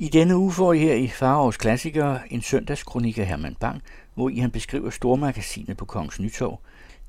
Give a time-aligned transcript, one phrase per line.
[0.00, 3.82] I denne uge får I her i Farovs Klassikere en søndagskronik af Herman Bang,
[4.14, 6.60] hvor I han beskriver stormagasinet på Kongens Nytorv.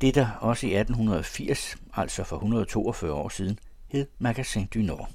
[0.01, 5.09] Det der også i 1880, altså for 142 år siden, hed Magasin du Nord.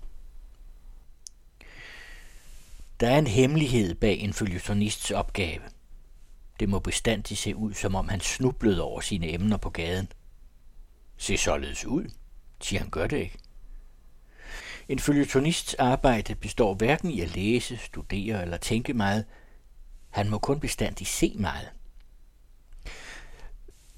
[3.00, 5.62] Der er en hemmelighed bag en følgetonists opgave.
[6.60, 10.08] Det må bestandigt se ud, som om han snublede over sine emner på gaden.
[11.16, 12.04] Se således ud,
[12.60, 13.38] siger han gør det ikke.
[14.88, 19.24] En følgetonists arbejde består hverken i at læse, studere eller tænke meget.
[20.10, 21.68] Han må kun bestandig se meget.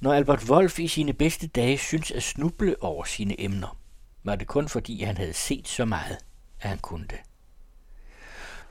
[0.01, 3.79] Når Albert Wolf i sine bedste dage synes at snuble over sine emner,
[4.25, 6.19] var det kun fordi han havde set så meget,
[6.61, 7.21] at han kunne det.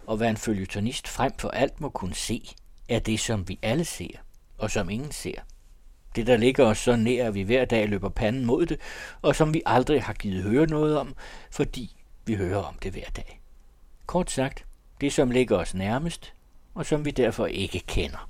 [0.07, 2.49] Og hvad en følgetonist frem for alt må kunne se,
[2.89, 4.17] er det, som vi alle ser,
[4.57, 5.41] og som ingen ser.
[6.15, 8.79] Det, der ligger os så nær, at vi hver dag løber panden mod det,
[9.21, 11.15] og som vi aldrig har givet høre noget om,
[11.51, 11.96] fordi
[12.27, 13.41] vi hører om det hver dag.
[14.05, 14.65] Kort sagt,
[15.01, 16.33] det som ligger os nærmest,
[16.73, 18.29] og som vi derfor ikke kender.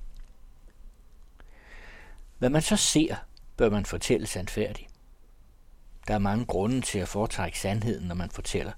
[2.37, 3.15] Hvad man så ser,
[3.57, 4.89] bør man fortælle sandfærdigt.
[6.07, 8.71] Der er mange grunde til at foretrække sandheden, når man fortæller.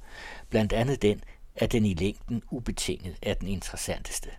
[0.50, 1.23] Blandt andet den,
[1.56, 4.30] at den i længden ubetinget er den interessanteste.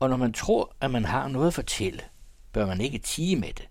[0.00, 2.02] Og når man tror, at man har noget at fortælle,
[2.52, 3.68] bør man ikke tige med det.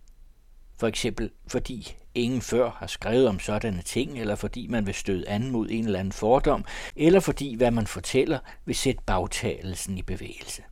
[0.80, 5.30] For eksempel fordi ingen før har skrevet om sådanne ting, eller fordi man vil støde
[5.30, 6.66] an mod en eller anden fordom,
[6.96, 10.64] eller fordi hvad man fortæller vil sætte bagtagelsen i bevægelse.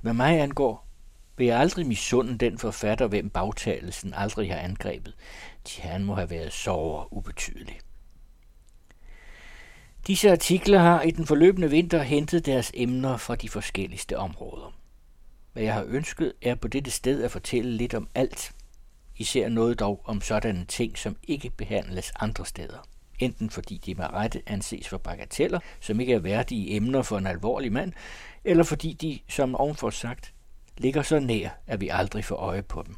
[0.00, 0.86] Hvad mig angår,
[1.36, 5.14] vil jeg aldrig misunde den forfatter, hvem bagtagelsen aldrig har angrebet.
[5.64, 7.78] til han må have været sover ubetydelig.
[10.06, 14.74] Disse artikler har i den forløbende vinter hentet deres emner fra de forskelligste områder.
[15.52, 18.52] Hvad jeg har ønsket er på dette sted at fortælle lidt om alt,
[19.16, 22.86] især noget dog om sådanne ting, som ikke behandles andre steder.
[23.18, 27.26] Enten fordi de med rette anses for bagateller, som ikke er værdige emner for en
[27.26, 27.92] alvorlig mand,
[28.44, 30.32] eller fordi de, som ovenfor sagt,
[30.78, 32.96] ligger så nær, at vi aldrig får øje på dem.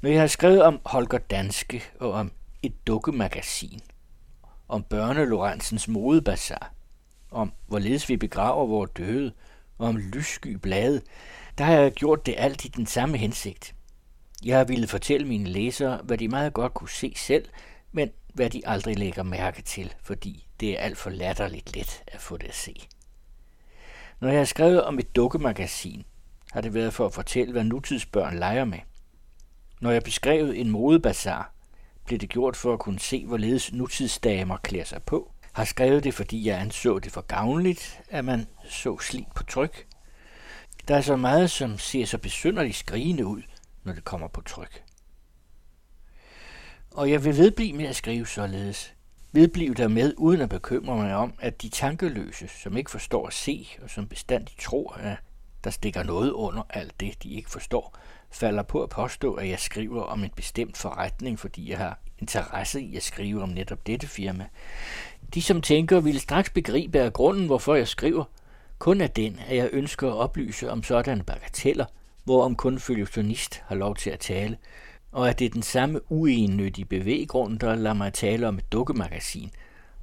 [0.00, 2.32] Når jeg har skrevet om Holger Danske og om
[2.62, 3.80] et dukkemagasin,
[4.68, 6.72] om børnelorentsens modebazar,
[7.30, 9.32] om hvorledes vi begraver vores døde,
[9.78, 11.02] og om lyssky blade,
[11.58, 13.75] der har jeg gjort det alt i den samme hensigt.
[14.44, 17.48] Jeg har ville fortælle mine læsere, hvad de meget godt kunne se selv,
[17.92, 22.20] men hvad de aldrig lægger mærke til, fordi det er alt for latterligt let at
[22.20, 22.88] få det at se.
[24.20, 26.04] Når jeg har skrevet om et dukkemagasin,
[26.52, 28.78] har det været for at fortælle, hvad nutidsbørn leger med.
[29.80, 31.52] Når jeg beskrev en modebazar,
[32.06, 35.32] blev det gjort for at kunne se, hvorledes nutidsdamer klæder sig på.
[35.52, 39.86] Har skrevet det, fordi jeg anså det for gavnligt, at man så slik på tryk.
[40.88, 43.42] Der er så meget, som ser så besynderligt skrigende ud,
[43.86, 44.82] når det kommer på tryk.
[46.90, 48.94] Og jeg vil vedblive med at skrive således.
[49.32, 53.32] Vedblive der med, uden at bekymre mig om, at de tankeløse, som ikke forstår at
[53.32, 55.16] se, og som bestandigt tror, at
[55.64, 57.98] der stikker noget under alt det, de ikke forstår,
[58.30, 62.80] falder på at påstå, at jeg skriver om en bestemt forretning, fordi jeg har interesse
[62.80, 64.46] i at skrive om netop dette firma.
[65.34, 68.24] De, som tænker, vil straks begribe af grunden, hvorfor jeg skriver,
[68.78, 71.86] kun er den, at jeg ønsker at oplyse om sådanne bagateller,
[72.26, 74.56] hvorom kun følgetonist har lov til at tale,
[75.12, 79.50] og at det er den samme uennyttige bevæggrund, der lader mig tale om et dukkemagasin,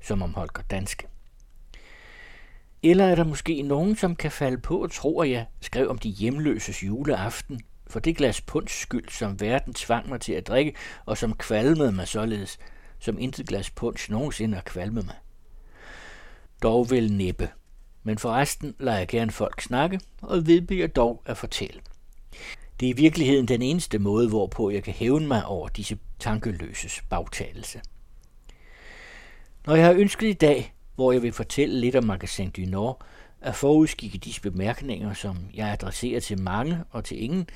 [0.01, 1.07] som om Holger Danske.
[2.83, 5.97] Eller er der måske nogen, som kan falde på og tro, at jeg skrev om
[5.97, 10.75] de hjemløses juleaften, for det glas punds skyld, som verden tvang mig til at drikke,
[11.06, 12.59] og som kvalmede mig således,
[13.00, 15.16] som intet glas punch nogensinde har kvalmet mig.
[16.62, 17.50] Dog vil næppe,
[18.03, 21.81] men forresten lader jeg gerne folk snakke, og vedbliver dog at fortælle.
[22.79, 27.01] Det er i virkeligheden den eneste måde, hvorpå jeg kan hævne mig over disse tankeløses
[27.09, 27.81] bagtalelse.
[29.66, 33.06] Når jeg har ønsket i dag, hvor jeg vil fortælle lidt om Magasin du Nord,
[33.41, 37.47] at forudskikke disse bemærkninger, som jeg adresserer til mange og til ingen,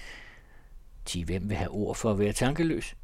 [1.05, 2.95] til hvem vil have ord for at være tankeløs,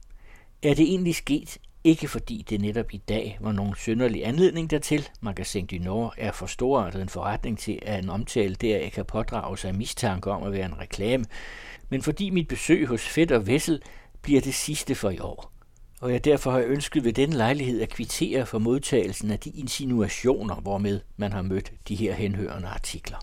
[0.63, 5.09] er det egentlig sket, ikke fordi det netop i dag var nogen synderlig anledning dertil.
[5.21, 9.05] Magasin du Nord er for storartet en forretning til, at en omtale der ikke kan
[9.05, 11.25] pådrage sig mistanke om at være en reklame,
[11.89, 13.81] men fordi mit besøg hos Fætter Vessel
[14.21, 15.53] bliver det sidste for i år.
[16.01, 20.55] Og jeg derfor har ønsket ved den lejlighed at kvittere for modtagelsen af de insinuationer,
[20.55, 23.17] hvormed man har mødt de her henhørende artikler.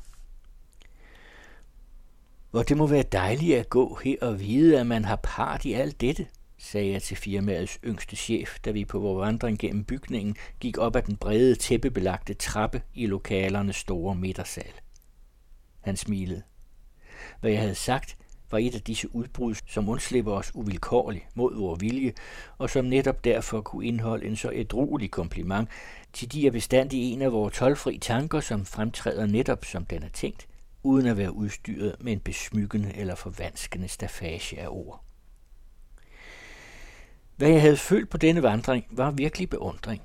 [2.51, 5.73] Hvor det må være dejligt at gå her og vide, at man har part i
[5.73, 6.27] alt dette,
[6.63, 10.97] sagde jeg til firmaets yngste chef, da vi på vores vandring gennem bygningen gik op
[10.97, 14.73] ad den brede tæppebelagte trappe i lokalernes store midtersal.
[15.81, 16.43] Han smilede.
[17.41, 18.17] Hvad jeg havde sagt,
[18.51, 22.13] var et af disse udbrud, som undslipper os uvilkårligt mod vores vilje,
[22.59, 25.69] og som netop derfor kunne indeholde en så ædruelig kompliment,
[26.13, 30.09] til de er bestandig en af vores tolvfri tanker, som fremtræder netop som den er
[30.09, 30.49] tænkt,
[30.83, 35.05] uden at være udstyret med en besmykkende eller forvanskende stafage af ord.
[37.41, 40.03] Hvad jeg havde følt på denne vandring, var virkelig beundring.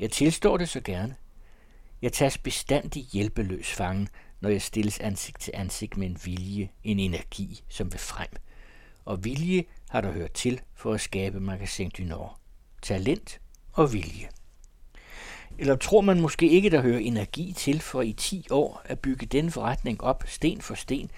[0.00, 1.14] Jeg tilstår det så gerne.
[2.02, 4.08] Jeg tages bestandig hjælpeløs fangen,
[4.40, 8.28] når jeg stilles ansigt til ansigt med en vilje, en energi, som vil frem.
[9.04, 12.38] Og vilje har der hørt til for at skabe Magasin du Nord.
[12.82, 13.40] Talent
[13.72, 14.28] og vilje.
[15.58, 19.26] Eller tror man måske ikke, der hører energi til for i 10 år at bygge
[19.26, 21.10] den forretning op sten for sten,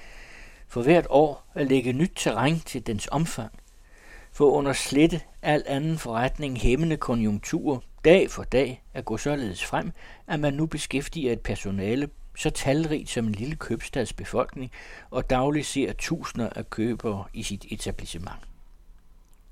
[0.69, 3.53] for hvert år at lægge nyt terræn til dens omfang,
[4.35, 9.93] for under slette al anden forretning hæmmende konjunkturer dag for dag at gå således frem,
[10.27, 14.71] at man nu beskæftiger et personale så talrigt som en lille købstads befolkning,
[15.11, 18.39] og dagligt ser tusinder af købere i sit etablissement.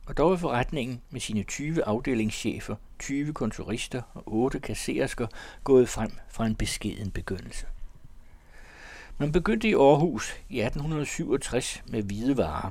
[0.07, 5.27] Og dog er forretningen med sine 20 afdelingschefer, 20 kontorister og 8 kassersker
[5.65, 7.67] gået frem fra en beskeden begyndelse.
[9.19, 12.71] Man begyndte i Aarhus i 1867 med hvide varer.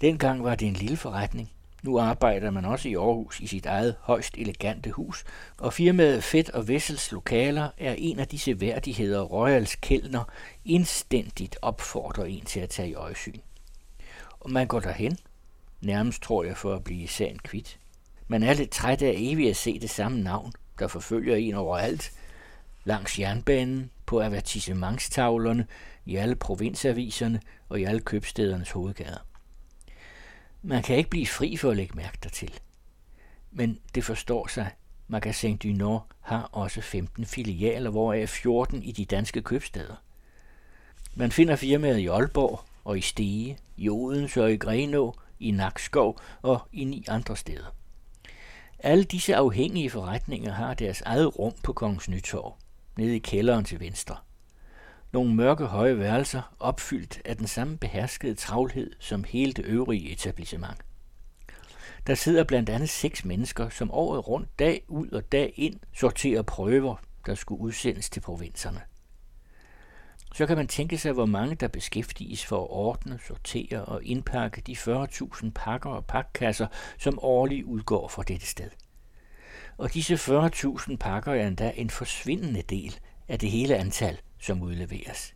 [0.00, 1.50] Dengang var det en lille forretning,
[1.82, 5.24] nu arbejder man også i Aarhus i sit eget højst elegante hus,
[5.58, 10.24] og firmaet Fedt og Vessels lokaler er en af disse værdigheder, Royals Kældner
[10.64, 13.38] indstændigt opfordrer en til at tage i øjesyn.
[14.40, 15.18] Og man går derhen,
[15.80, 17.78] nærmest tror jeg for at blive sagen kvit.
[18.28, 22.12] Man er lidt træt af evigt at se det samme navn, der forfølger en overalt,
[22.84, 25.66] langs jernbanen, på avertissementstavlerne,
[26.04, 29.18] i alle provinsaviserne og i alle købstedernes hovedgader.
[30.62, 32.52] Man kan ikke blive fri for at lægge mærke dertil.
[33.50, 34.70] Men det forstår sig.
[35.08, 39.94] Magasin du Nord har også 15 filialer, hvoraf 14 i de danske købsteder.
[41.14, 46.20] Man finder firmaet i Aalborg og i Stege, i Odense og i Grenå, i Nakskov
[46.42, 47.74] og i ni andre steder.
[48.78, 52.56] Alle disse afhængige forretninger har deres eget rum på Kongens Nytorv,
[52.96, 54.16] nede i kælderen til venstre
[55.12, 60.78] nogle mørke høje værelser, opfyldt af den samme beherskede travlhed som hele det øvrige etablissement.
[62.06, 66.42] Der sidder blandt andet seks mennesker, som året rundt dag ud og dag ind sorterer
[66.42, 66.96] prøver,
[67.26, 68.80] der skulle udsendes til provinserne.
[70.34, 74.60] Så kan man tænke sig, hvor mange der beskæftiges for at ordne, sortere og indpakke
[74.60, 76.66] de 40.000 pakker og pakkasser,
[76.98, 78.70] som årligt udgår fra dette sted.
[79.76, 85.34] Og disse 40.000 pakker er endda en forsvindende del af det hele antal, som udleveres.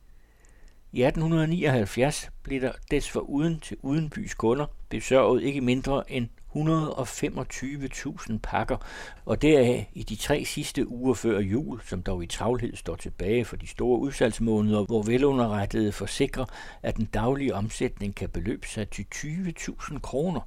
[0.92, 8.76] I 1879 blev der desforuden til udenbys kunder besørget ikke mindre end 125.000 pakker,
[9.24, 13.44] og deraf i de tre sidste uger før jul, som dog i travlhed står tilbage
[13.44, 16.44] for de store udsalgsmåneder, hvor velunderrettede forsikrer,
[16.82, 20.40] at den daglige omsætning kan beløbe sig til 20.000 kroner,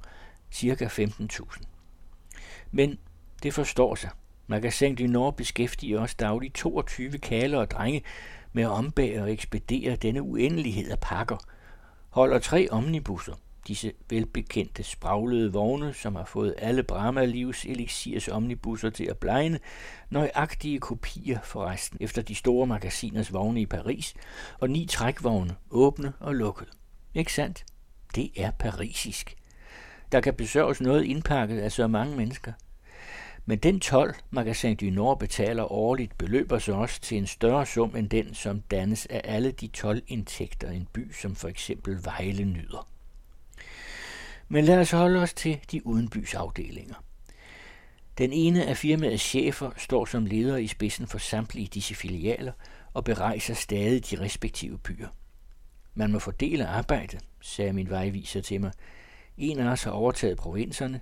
[0.50, 1.62] cirka 15.000.
[2.70, 2.98] Men
[3.42, 4.10] det forstår sig.
[4.46, 8.02] Magasin du Nord beskæftiger også dagligt 22 kaler og drenge,
[8.56, 11.36] med at ombære og ekspedere denne uendelighed af pakker,
[12.08, 13.34] holder tre omnibusser,
[13.66, 19.58] disse velbekendte spraglede vogne, som har fået alle Brahma-livs elixirs omnibusser til at blegne,
[20.10, 24.14] nøjagtige kopier forresten efter de store magasiners vogne i Paris,
[24.58, 26.70] og ni trækvogne, åbne og lukkede.
[27.14, 27.64] Ikke sandt?
[28.14, 29.34] Det er parisisk.
[30.12, 32.52] Der kan besørges noget indpakket af så mange mennesker–
[33.48, 37.96] men den 12, Magasin du Nord betaler årligt, beløber sig også til en større sum
[37.96, 42.44] end den, som dannes af alle de 12 indtægter, en by som for eksempel Vejle
[42.44, 42.88] nyder.
[44.48, 46.94] Men lad os holde os til de udenbysafdelinger.
[48.18, 52.52] Den ene af firmaets chefer står som leder i spidsen for samtlige disse filialer
[52.94, 55.08] og berejser stadig de respektive byer.
[55.94, 58.72] Man må fordele arbejdet, sagde min vejviser til mig.
[59.36, 61.00] En af os har overtaget provinserne.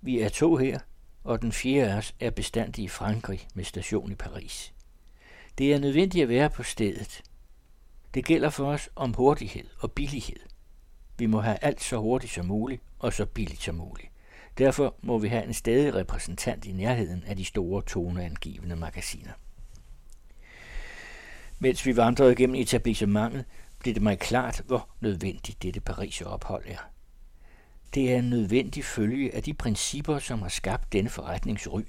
[0.00, 0.78] Vi er to her,
[1.26, 4.72] og den fjerde af os er bestandig i Frankrig med station i Paris.
[5.58, 7.22] Det er nødvendigt at være på stedet.
[8.14, 10.40] Det gælder for os om hurtighed og billighed.
[11.18, 14.08] Vi må have alt så hurtigt som muligt og så billigt som muligt.
[14.58, 19.32] Derfor må vi have en stadig repræsentant i nærheden af de store toneangivende magasiner.
[21.58, 23.44] Mens vi vandrede gennem etablissementet,
[23.78, 26.90] blev det mig klart, hvor nødvendigt dette Paris-ophold er.
[27.96, 31.82] Det er en nødvendig følge af de principper, som har skabt denne forretningsry.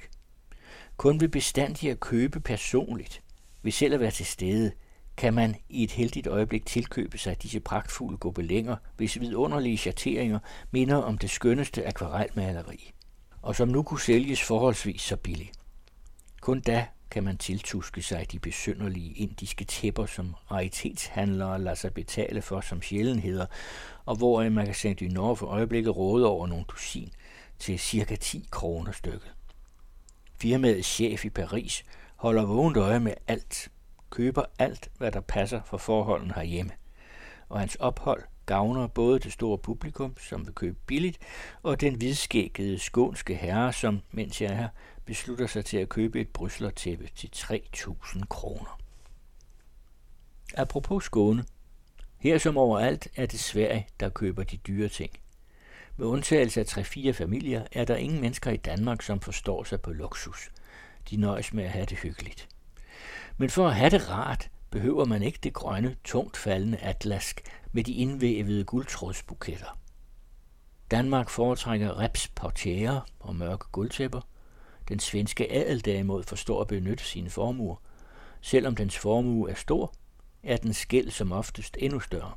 [0.97, 3.21] Kun ved bestandig at købe personligt,
[3.61, 4.71] ved selv at være til stede,
[5.17, 10.39] kan man i et heldigt øjeblik tilkøbe sig disse pragtfulde gobelænger, hvis vidunderlige chateringer
[10.71, 12.91] minder om det skønneste akvarelmaleri,
[13.41, 15.51] og som nu kunne sælges forholdsvis så billigt.
[16.41, 22.41] Kun da kan man tiltuske sig de besynderlige indiske tæpper, som raritetshandlere lader sig betale
[22.41, 23.45] for som sjældenheder,
[24.05, 27.11] og hvor en magasin du Nord for øjeblikket råder over nogle dusin
[27.59, 29.33] til cirka 10 kroner stykket.
[30.35, 31.83] Firmaets chef i Paris
[32.15, 33.71] holder vågent øje med alt,
[34.09, 36.71] køber alt, hvad der passer for forholdene herhjemme,
[37.49, 41.17] og hans ophold gavner både det store publikum, som vil købe billigt,
[41.63, 44.69] og den hvidskækkede skånske herre, som, mens jeg er her,
[45.07, 48.79] beslutter sig til at købe et bryslertæppe til 3.000 kroner.
[50.53, 51.45] Apropos Skåne.
[52.17, 55.11] Her som overalt er det Sverige, der køber de dyre ting.
[55.97, 59.93] Med undtagelse af tre-fire familier er der ingen mennesker i Danmark, som forstår sig på
[59.93, 60.51] luksus.
[61.09, 62.47] De nøjes med at have det hyggeligt.
[63.37, 67.83] Men for at have det rart, behøver man ikke det grønne, tungt faldende atlask med
[67.83, 69.79] de indvævede guldtrådsbuketter.
[70.91, 74.21] Danmark foretrækker reps portiere og mørke guldtæpper.
[74.87, 77.75] Den svenske adel derimod forstår at benytte sine formuer.
[78.41, 79.93] Selvom dens formue er stor,
[80.43, 82.33] er den skæld som oftest endnu større.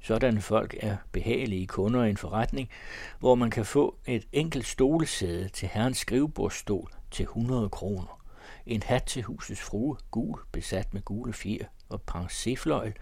[0.00, 2.68] Sådanne folk er behagelige kunder i en forretning,
[3.18, 8.20] hvor man kan få et enkelt stolesæde til herrens skrivebordsstol til 100 kroner.
[8.66, 12.92] En hat til husets frue, gul, besat med gule fjer og pensefløjl,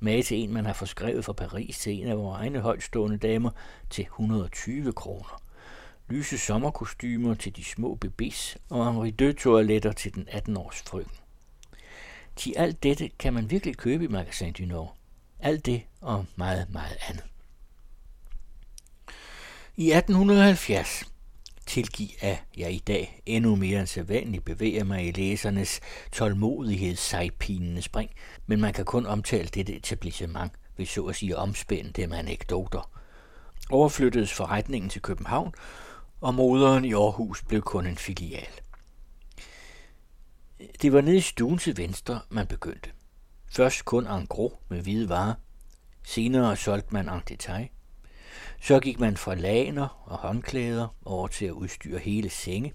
[0.00, 3.50] med til en, man har forskrevet fra Paris til en af vores egne højtstående damer
[3.90, 5.42] til 120 kroner.
[6.10, 11.16] Lyse sommerkostymer til de små bebis og amridø-toiletter til den 18-års frøken.
[12.36, 14.96] Til alt dette kan man virkelig købe i Magasin du Nord.
[15.40, 17.24] Alt det og meget, meget andet.
[19.76, 21.04] I 1870
[21.66, 25.80] tilgiv, at jeg i dag endnu mere end sædvanligt bevæger mig i læsernes
[26.12, 28.10] tålmodighedssejpinende spring,
[28.46, 32.90] men man kan kun omtale dette etablissement ved så at sige omspænde dem anekdoter.
[33.70, 35.54] Overflyttedes forretningen til København,
[36.20, 38.60] og moderen i Aarhus blev kun en filial.
[40.82, 42.90] Det var nede i stuen til venstre, man begyndte.
[43.52, 45.34] Først kun en gros med hvide varer.
[46.04, 47.68] Senere solgte man en detail.
[48.60, 52.72] Så gik man fra laner og håndklæder over til at udstyre hele senge,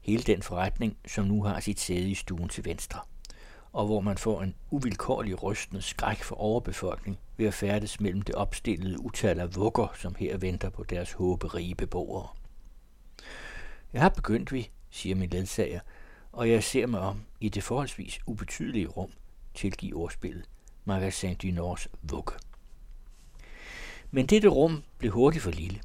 [0.00, 3.00] hele den forretning, som nu har sit sæde i stuen til venstre,
[3.72, 8.34] og hvor man får en uvilkårlig rystende skræk for overbefolkning ved at færdes mellem det
[8.34, 12.41] opstillede utal af vugger, som her venter på deres håberige beboere.
[13.92, 15.80] Jeg har begyndt vi, siger min ledsager,
[16.32, 19.10] og jeg ser mig om i det forholdsvis ubetydelige rum,
[19.54, 20.44] tilgiv ordspillet,
[20.84, 22.32] Magasin du Nords vugge.
[24.10, 25.80] Men dette rum blev hurtigt for lille.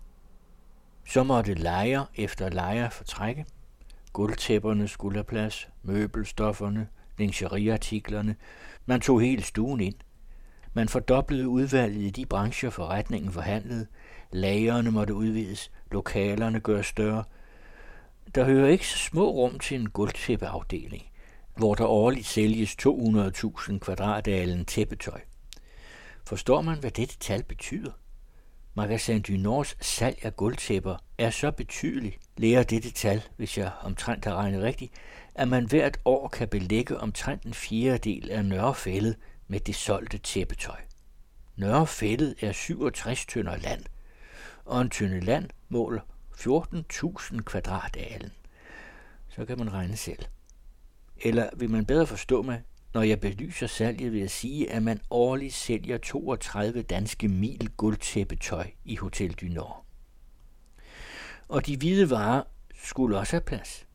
[1.07, 3.45] Så måtte lejer efter lejer fortrække.
[4.13, 6.87] Guldtæpperne skulle have plads, møbelstofferne,
[7.17, 8.35] lingeriartiklerne.
[8.85, 9.95] Man tog hele stuen ind.
[10.73, 13.87] Man fordoblede udvalget i de brancher, forretningen forhandlede.
[14.31, 17.23] Lagerne måtte udvides, lokalerne gøres større.
[18.35, 21.03] Der hører ikke så små rum til en guldtæppeafdeling,
[21.55, 25.21] hvor der årligt sælges 200.000 kvadratalen tæppetøj.
[26.25, 27.91] Forstår man, hvad dette tal betyder?
[28.73, 34.25] Magasin du Nords salg af guldtæpper er så betydelig, lærer dette tal, hvis jeg omtrent
[34.25, 34.93] har regnet rigtigt,
[35.35, 39.15] at man hvert år kan belægge omtrent en fjerdedel af Nørrefældet
[39.47, 40.79] med det solgte tæppetøj.
[41.55, 43.83] Nørrefældet er 67 tønder land,
[44.65, 46.01] og en tynde land måler
[46.39, 48.31] 14.000 kvadratalen.
[49.29, 50.25] Så kan man regne selv.
[51.17, 52.63] Eller vil man bedre forstå mig,
[52.93, 58.67] når jeg belyser salget ved at sige, at man årligt sælger 32 danske mil guldtæppetøj
[58.85, 59.85] i Hotel du Nord.
[61.47, 62.43] Og de hvide varer
[62.83, 63.87] skulle også have plads.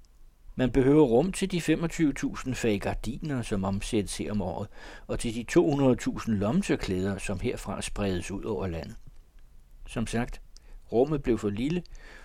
[0.54, 4.68] Man behøver rum til de 25.000 fag gardiner, som omsættes her om året,
[5.06, 8.96] og til de 200.000 lommetørklæder, som herfra spredes ud over landet.
[9.86, 10.40] Som sagt,
[10.92, 11.82] rummet blev for lille,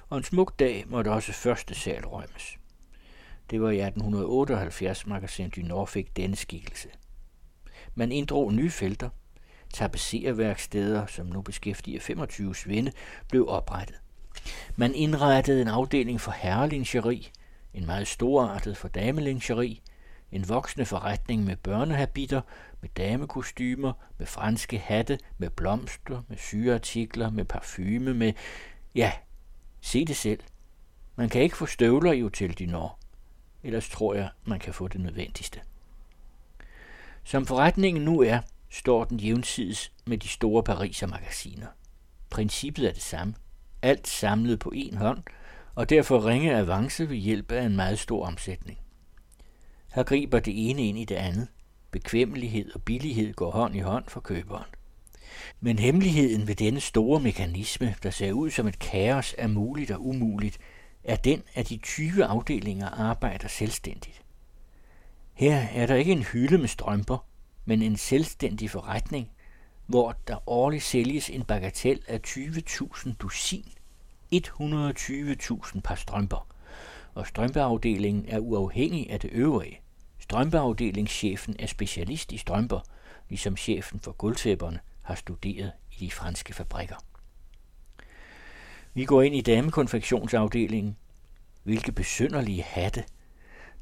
[0.10, 2.58] og en smuk dag måtte også første sal rømmes.
[3.50, 6.88] Det var i 1878, Magasin du Nord fik denne skikkelse.
[7.96, 9.10] Man inddrog nye felter.
[9.74, 12.92] Tapecerværksteder, som nu beskæftiger 25 svinde,
[13.30, 13.96] blev oprettet.
[14.76, 17.32] Man indrettede en afdeling for herrelingeri,
[17.74, 19.82] en meget storartet for damelingeri,
[20.32, 22.42] en voksende forretning med børnehabiter,
[22.82, 28.34] med damekostymer, med franske hatte, med blomster, med syreartikler, med parfume, med...
[28.96, 29.12] Ja,
[29.88, 30.40] se det selv.
[31.16, 33.00] Man kan ikke få støvler i Hotel Dinor.
[33.64, 35.60] Ellers tror jeg, man kan få det nødvendigste.
[37.24, 38.40] Som forretningen nu er,
[38.70, 41.68] står den jævnsides med de store Pariser magasiner.
[42.30, 43.34] Princippet er det samme.
[43.82, 45.24] Alt samlet på én hånd,
[45.76, 48.80] og derfor ringe avance ved hjælp af en meget stor omsætning.
[49.94, 51.48] Her griber det ene ind i det andet.
[51.92, 54.77] Bekvemmelighed og billighed går hånd i hånd for køberen.
[55.60, 60.06] Men hemmeligheden ved denne store mekanisme, der ser ud som et kaos af muligt og
[60.08, 60.58] umuligt,
[61.04, 64.22] er den, at de 20 afdelinger arbejder selvstændigt.
[65.34, 67.26] Her er der ikke en hylde med strømper,
[67.66, 69.30] men en selvstændig forretning,
[69.86, 73.66] hvor der årligt sælges en bagatel af 20.000 dusin,
[74.34, 76.48] 120.000 par strømper,
[77.14, 79.80] og strømpeafdelingen er uafhængig af det øvrige.
[80.20, 82.80] Strømpeafdelingschefen er specialist i strømper,
[83.30, 86.96] ligesom chefen for gulvtæpperne har studeret i de franske fabrikker.
[88.94, 90.98] Vi går ind i damekonfektionsafdelingen.
[91.64, 93.04] Hvilke besynderlige hatte.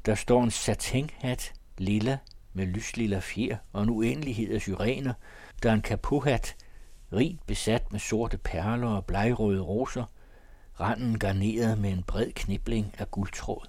[0.06, 2.18] Der står en satinhat, lilla,
[2.52, 5.14] med lyslilla fjer og en uendelighed af syrener.
[5.62, 6.56] Der er en kapuhat,
[7.12, 10.04] rigt besat med sorte perler og blegrøde roser.
[10.80, 13.66] Randen garneret med en bred knibling af guldtråd.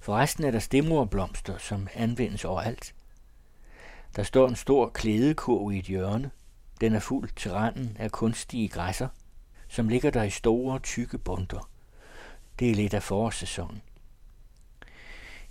[0.00, 2.94] Forresten er der stemorblomster, som anvendes overalt.
[4.16, 6.30] Der står en stor klædekurv i et hjørne.
[6.80, 9.08] Den er fuld til randen af kunstige græsser,
[9.68, 11.70] som ligger der i store, tykke bunter.
[12.58, 13.82] Det er lidt af forårssæsonen.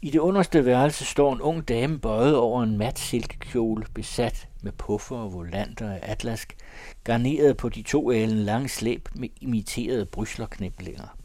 [0.02, 4.72] I det underste værelse står en ung dame bøjet over en mat silkekjole, besat med
[4.72, 6.58] puffer og volanter af atlask,
[7.04, 11.18] garneret på de to alen lange slæb med imiterede bryslerkniblinger.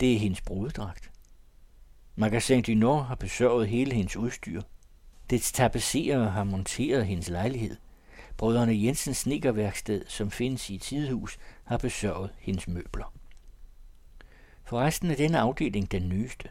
[0.00, 1.10] Det er hendes brudedragt.
[2.16, 4.62] Magasin du Nord har besørget hele hendes udstyr.
[5.30, 7.76] Dets tapisserer har monteret hendes lejlighed.
[8.38, 13.12] Brødrene Jensens snekerværksted, som findes i et tidehus, har besørget hendes møbler.
[14.64, 16.48] Forresten er denne afdeling den nyeste.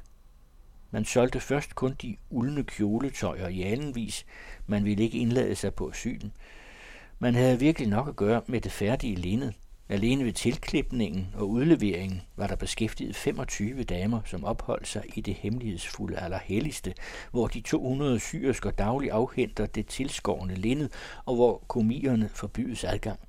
[0.91, 4.25] Man solgte først kun de uldne kjoletøjer i alenvis.
[4.65, 6.34] Man ville ikke indlade sig på syden.
[7.20, 9.53] Man havde virkelig nok at gøre med det færdige linned.
[9.89, 15.34] Alene ved tilklipningen og udleveringen var der beskæftiget 25 damer, som opholdt sig i det
[15.34, 16.94] hemmelighedsfulde allerhelligste,
[17.32, 20.89] hvor de 200 syrsker dagligt afhenter det tilskårende linned,
[21.25, 23.20] og hvor komierne forbydes adgang.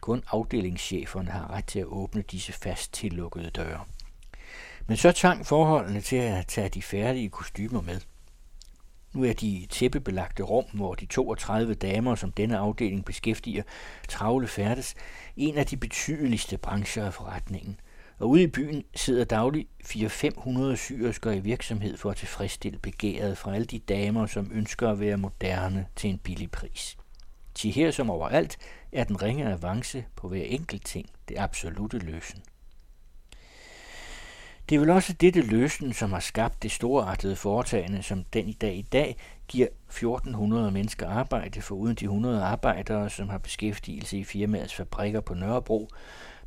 [0.00, 3.84] Kun afdelingscheferne har ret til at åbne disse fast tillukkede døre.
[4.86, 8.00] Men så tvang forholdene til at tage de færdige kostymer med.
[9.12, 13.62] Nu er de tæppebelagte rum, hvor de 32 damer, som denne afdeling beskæftiger,
[14.08, 14.94] travle færdes,
[15.36, 17.80] en af de betydeligste brancher af forretningen.
[18.18, 23.54] Og ude i byen sidder dagligt 400-500 syrsker i virksomhed for at tilfredsstille begæret fra
[23.54, 26.96] alle de damer, som ønsker at være moderne til en billig pris.
[27.54, 28.58] Til her som overalt
[28.92, 32.42] er den ringe avance på hver enkelt ting det absolute løsen.
[34.68, 38.52] Det er vel også dette løsen, som har skabt det storartede foretagende, som den i
[38.52, 39.16] dag i dag
[39.48, 45.20] giver 1400 mennesker arbejde, for uden de 100 arbejdere, som har beskæftigelse i firmaets fabrikker
[45.20, 45.88] på Nørrebro,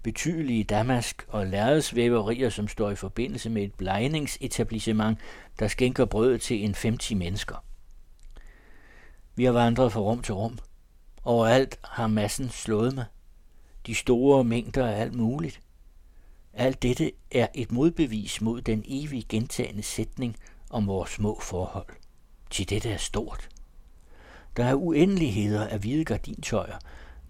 [0.04, 5.20] betydelige damask- og lærredsvæverier, som står i forbindelse med et blejningsetablissement,
[5.60, 7.64] der skænker brød til en 50 mennesker.
[9.36, 10.60] Vi har vandret fra rum til rum.
[11.24, 13.06] Overalt har massen slået mig.
[13.88, 15.60] De store mængder af alt muligt–
[16.54, 20.36] alt dette er et modbevis mod den evige gentagende sætning
[20.70, 21.88] om vores små forhold.
[22.50, 23.50] Til dette er stort.
[24.58, 26.78] Der er uendeligheder af hvide gardintøjer,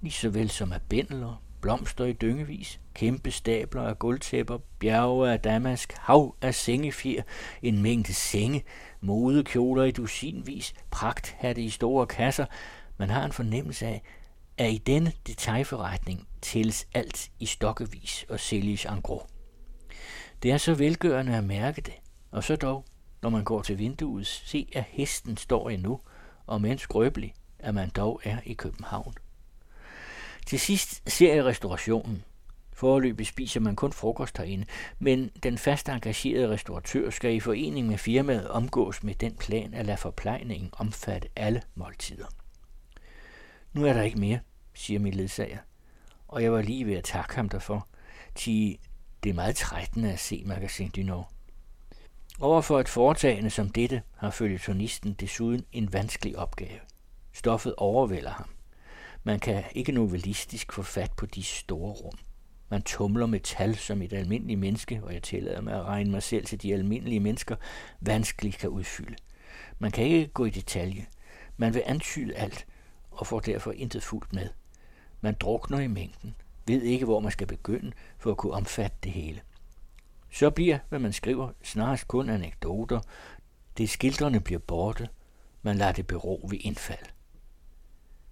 [0.02, 5.40] lige så vel som af bændeler, blomster i dyngevis, kæmpe stabler af gulvtæpper, bjerge af
[5.40, 7.24] damask, hav af sengefjer,
[7.62, 8.64] en mængde senge,
[9.02, 12.46] modekjoler i dusinvis, pragthatte i store kasser.
[12.98, 14.02] Man har en fornemmelse af,
[14.62, 19.30] at i denne detaljforretning tælles alt i stokkevis og sælges en gros.
[20.44, 21.94] Det er så velgørende at mærke det,
[22.32, 22.86] og så dog,
[23.22, 26.00] når man går til vinduet, se at hesten står endnu,
[26.46, 29.14] og mens skrøbelig, at man dog er i København.
[30.46, 32.24] Til sidst ser jeg restaurationen.
[32.74, 34.66] Foreløbig spiser man kun frokost herinde,
[35.00, 39.86] men den fast engagerede restauratør skal i forening med firmaet omgås med den plan at
[39.86, 42.26] lade forplejningen omfatte alle måltider.
[43.74, 44.40] Nu er der ikke mere,
[44.82, 45.58] siger min ledsager,
[46.28, 47.88] og jeg var lige ved at takke ham derfor,
[48.36, 48.78] til
[49.24, 51.32] det er meget trættende at se Magasin du Nord.
[52.40, 56.80] Overfor et foretagende som dette har følgetonisten desuden en vanskelig opgave.
[57.34, 58.50] Stoffet overvælder ham.
[59.24, 62.18] Man kan ikke novellistisk få fat på de store rum.
[62.70, 66.24] Man tumler med tal, som et almindeligt menneske, og jeg tillader mig at regne mig
[66.24, 67.56] selv til de almindelige mennesker,
[68.00, 69.16] vanskeligt kan udfylde.
[69.80, 71.06] Man kan ikke gå i detalje.
[71.58, 72.68] Man vil antyde alt,
[73.12, 74.50] og får derfor intet fuldt med.
[75.22, 76.36] Man drukner i mængden,
[76.68, 79.42] ved ikke, hvor man skal begynde for at kunne omfatte det hele.
[80.32, 83.00] Så bliver, hvad man skriver, snarest kun anekdoter.
[83.78, 85.10] Det skildrende bliver borte.
[85.62, 87.06] Man lader det bero ved indfald.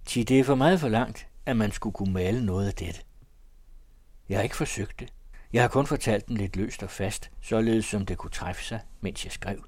[0.04, 3.00] Til det er for meget for langt, at man skulle kunne male noget af dette.
[4.28, 5.12] Jeg har ikke forsøgt det.
[5.52, 8.80] Jeg har kun fortalt den lidt løst og fast, således som det kunne træffe sig,
[9.00, 9.64] mens jeg skrev.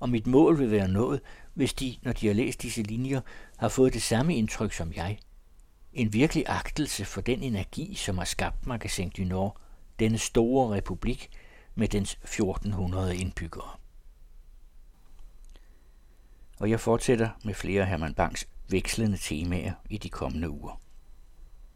[0.00, 1.20] Og mit mål vil være nået,
[1.54, 3.20] hvis de, når de har læst disse linjer,
[3.56, 5.18] har fået det samme indtryk som jeg–
[5.92, 9.60] en virkelig agtelse for den energi, som har skabt Magasin du Nord,
[9.98, 11.30] denne store republik
[11.74, 13.70] med dens 1400 indbyggere.
[16.62, 20.81] og jeg fortsætter med flere af Herman Bangs vekslende temaer i de kommende uger.